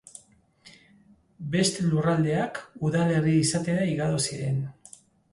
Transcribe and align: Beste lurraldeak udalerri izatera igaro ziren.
Beste 1.55 1.83
lurraldeak 1.89 2.57
udalerri 2.87 3.35
izatera 3.41 3.85
igaro 3.91 4.17
ziren. 4.31 4.57